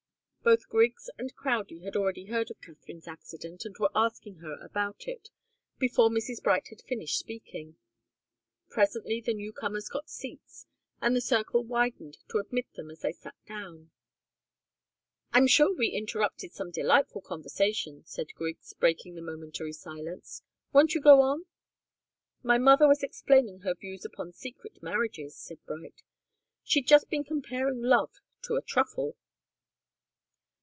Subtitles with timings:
[0.43, 5.07] Both Griggs and Crowdie had already heard of Katharine's accident and were asking her about
[5.07, 5.29] it,
[5.77, 6.41] before Mrs.
[6.41, 7.75] Bright had finished speaking.
[8.67, 10.65] Presently the new comers got seats,
[10.99, 13.91] and the circle widened to admit them as they sat down.
[15.31, 20.41] "I'm sure we interrupted some delightful conversation," said Griggs, breaking the momentary silence.
[20.73, 21.45] "Won't you go on?"
[22.41, 26.01] "My mother was explaining her views upon secret marriages," said Bright.
[26.63, 28.13] "She'd just been comparing love
[28.45, 29.15] to a truffle."